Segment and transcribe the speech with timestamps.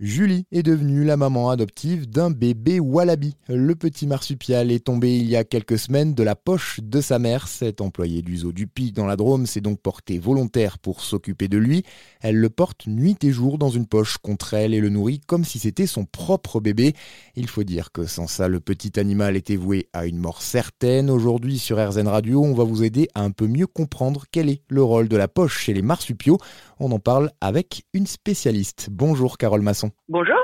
[0.00, 3.36] Julie est devenue la maman adoptive d'un bébé wallaby.
[3.48, 7.18] Le petit marsupial est tombé il y a quelques semaines de la poche de sa
[7.18, 7.48] mère.
[7.48, 11.48] Cette employée du zoo du Pi dans la Drôme s'est donc portée volontaire pour s'occuper
[11.48, 11.82] de lui.
[12.22, 15.44] Elle le porte nuit et jour dans une poche contre elle et le nourrit comme
[15.44, 16.94] si c'était son propre bébé.
[17.36, 21.10] Il faut dire que sans ça, le petit animal était voué à une mort certaine.
[21.10, 24.62] Aujourd'hui sur RZN Radio, on va vous aider à un peu mieux comprendre quel est
[24.68, 26.38] le rôle de la poche chez les marsupiaux.
[26.82, 28.88] On en parle avec une spécialiste.
[28.90, 29.90] Bonjour Carole Masson.
[30.08, 30.38] Bonjour.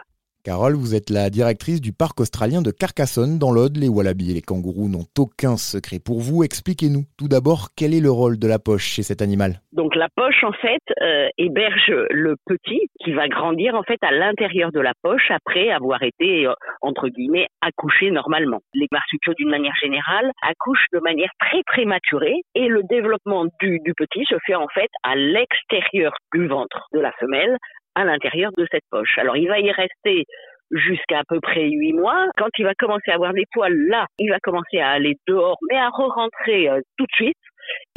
[0.46, 3.78] Carole, vous êtes la directrice du parc australien de Carcassonne dans l'Aude.
[3.78, 6.44] Les wallabies et les kangourous n'ont aucun secret pour vous.
[6.44, 9.58] Expliquez-nous tout d'abord quel est le rôle de la poche chez cet animal.
[9.72, 14.12] Donc la poche en fait euh, héberge le petit qui va grandir en fait à
[14.12, 18.60] l'intérieur de la poche après avoir été euh, entre guillemets accouché normalement.
[18.72, 23.94] Les marsupiaux d'une manière générale accouchent de manière très prématurée et le développement du, du
[23.94, 27.58] petit se fait en fait à l'extérieur du ventre de la femelle
[27.96, 29.18] à l'intérieur de cette poche.
[29.18, 30.24] Alors il va y rester
[30.70, 32.26] jusqu'à à peu près huit mois.
[32.36, 35.56] Quand il va commencer à avoir des poils, là, il va commencer à aller dehors,
[35.70, 37.36] mais à re-rentrer euh, tout de suite.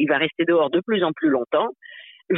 [0.00, 1.68] Il va rester dehors de plus en plus longtemps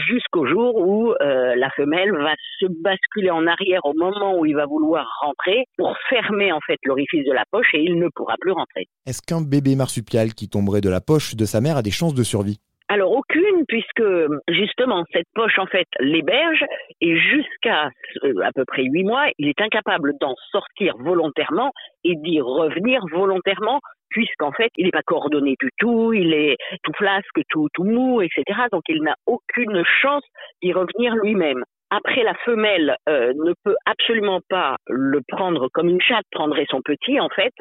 [0.09, 4.55] jusqu'au jour où euh, la femelle va se basculer en arrière au moment où il
[4.55, 8.37] va vouloir rentrer pour fermer en fait l'orifice de la poche et il ne pourra
[8.41, 8.87] plus rentrer.
[9.07, 12.15] Est-ce qu'un bébé marsupial qui tomberait de la poche de sa mère a des chances
[12.15, 12.59] de survie?
[12.89, 14.03] Alors aucune, puisque
[14.49, 16.65] justement cette poche en fait l'héberge
[17.01, 17.91] et jusqu'à
[18.25, 21.73] euh, à peu près huit mois, il est incapable d'en sortir volontairement
[22.05, 23.81] et d'y revenir volontairement
[24.13, 28.21] puisqu'en fait, il n'est pas coordonné du tout, il est tout flasque, tout, tout mou,
[28.21, 28.45] etc.
[28.71, 30.25] Donc, il n'a aucune chance
[30.63, 31.65] d'y revenir lui-même.
[31.95, 36.81] Après, la femelle euh, ne peut absolument pas le prendre comme une chatte prendrait son
[36.81, 37.21] petit.
[37.21, 37.53] En fait,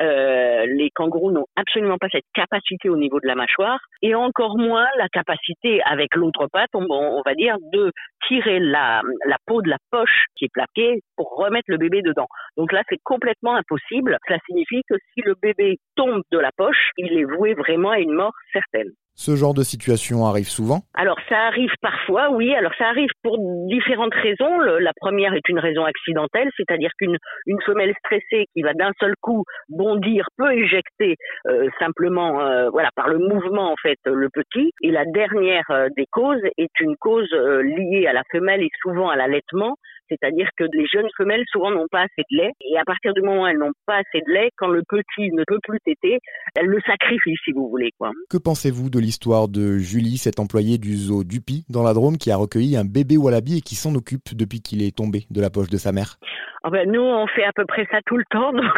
[0.00, 4.56] euh, les kangourous n'ont absolument pas cette capacité au niveau de la mâchoire et encore
[4.56, 7.90] moins la capacité avec l'autre patte, on, va dire, de
[8.28, 12.28] tirer la, la peau de la poche qui est plaquée pour remettre le bébé dedans.
[12.56, 14.16] Donc là, c'est complètement impossible.
[14.28, 17.98] Ça signifie que si le bébé tombe de la poche, il est voué vraiment à
[17.98, 18.92] une mort certaine.
[19.14, 22.54] Ce genre de situation arrive souvent Alors ça arrive parfois, oui.
[22.54, 23.36] Alors ça arrive pour
[23.68, 24.58] différentes raisons.
[24.58, 29.14] la première est une raison accidentelle, c'est-à-dire qu'une une femelle stressée qui va d'un seul
[29.20, 34.72] coup bondir peut éjecter euh, simplement, euh, voilà, par le mouvement en fait le petit.
[34.82, 39.10] Et la dernière euh, des causes est une cause liée à la femelle et souvent
[39.10, 39.76] à l'allaitement.
[40.12, 43.22] C'est-à-dire que les jeunes femelles souvent n'ont pas assez de lait et à partir du
[43.22, 46.18] moment où elles n'ont pas assez de lait, quand le petit ne peut plus téter,
[46.54, 48.10] elles le sacrifient si vous voulez quoi.
[48.28, 52.30] Que pensez-vous de l'histoire de Julie, cette employée du zoo Dupi dans la Drôme qui
[52.30, 55.50] a recueilli un bébé wallaby et qui s'en occupe depuis qu'il est tombé de la
[55.50, 56.18] poche de sa mère?
[56.64, 58.72] Ah ben, nous, on fait à peu près ça tout le temps, donc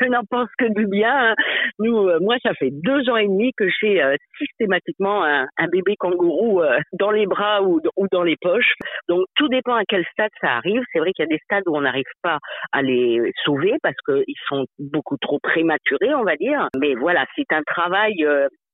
[0.00, 1.30] je n'en pense que du bien.
[1.30, 1.34] Hein.
[1.78, 5.96] Nous, euh, moi, ça fait deux ans et demi que j'ai euh, systématiquement un, bébé
[5.96, 8.74] kangourou euh, dans les bras ou, ou, dans les poches.
[9.08, 10.82] Donc tout dépend à quel stade ça arrive.
[10.92, 12.38] C'est vrai qu'il y a des stades où on n'arrive pas
[12.72, 16.68] à les sauver parce qu'ils sont beaucoup trop prématurés, on va dire.
[16.78, 18.24] Mais voilà, c'est un travail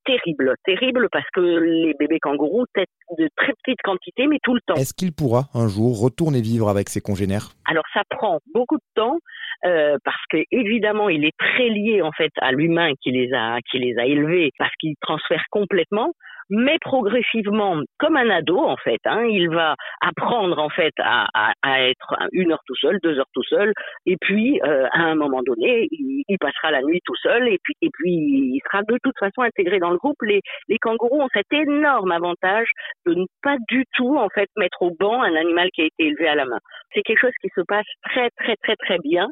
[0.05, 4.61] terrible, terrible parce que les bébés kangourous têtent de très petites quantités, mais tout le
[4.67, 4.75] temps.
[4.75, 7.51] Est-ce qu'il pourra un jour retourner vivre avec ses congénères?
[7.67, 9.19] Alors ça prend beaucoup de temps
[9.65, 13.59] euh, parce que évidemment il est très lié en fait à l'humain qui les a
[13.71, 16.13] qui les a élevés parce qu'il transfère complètement
[16.53, 21.53] mais progressivement, comme un ado en fait, hein, il va apprendre en fait à, à,
[21.63, 23.73] à, être une heure tout seul, deux heures tout seul,
[24.05, 27.59] et puis euh, à un moment donné, il, il, passera la nuit tout seul, et
[27.63, 30.21] puis et puis il sera de toute façon intégré dans le groupe.
[30.23, 32.69] Les, les kangourous ont cet énorme avantage
[33.07, 36.05] de ne pas du tout en fait mettre au banc un animal qui a été
[36.07, 36.59] élevé à la main.
[36.93, 39.27] C'est quelque chose qui se passe très très très très bien.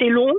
[0.00, 0.32] C'est long,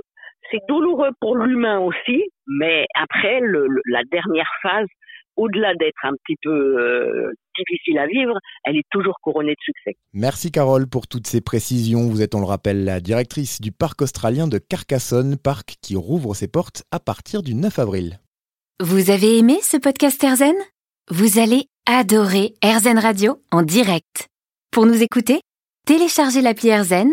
[0.50, 4.88] c'est douloureux pour l'humain aussi, mais après le, la dernière phase,
[5.36, 8.34] au-delà d'être un petit peu euh, difficile à vivre,
[8.64, 9.96] elle est toujours couronnée de succès.
[10.12, 12.08] Merci Carole pour toutes ces précisions.
[12.08, 16.34] Vous êtes, on le rappelle, la directrice du parc australien de Carcassonne, parc qui rouvre
[16.34, 18.18] ses portes à partir du 9 avril.
[18.80, 20.56] Vous avez aimé ce podcast Erzen
[21.10, 24.28] Vous allez adorer Erzen Radio en direct.
[24.70, 25.40] Pour nous écouter,
[25.86, 27.12] téléchargez l'appli Erzen